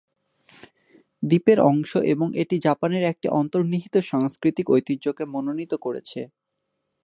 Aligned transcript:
দ্বীপের 1.23 1.59
অংশ 1.69 1.91
এবং 2.13 2.27
এটি 2.41 2.55
জাপানের 2.65 3.03
একটি 3.03 3.27
অন্তর্নিহিত 3.39 3.95
সাংস্কৃতিক 4.11 4.65
ঐতিহ্যকে 4.69 5.23
মনোনীত 5.33 5.73
করেছে। 5.85 6.21